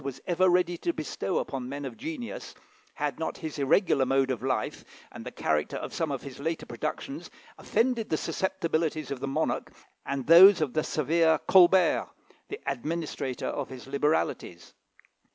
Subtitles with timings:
[0.03, 2.55] was ever ready to bestow upon men of genius,
[2.95, 6.65] had not his irregular mode of life, and the character of some of his later
[6.65, 9.71] productions, offended the susceptibilities of the monarch
[10.03, 12.09] and those of the severe Colbert,
[12.49, 14.73] the administrator of his liberalities.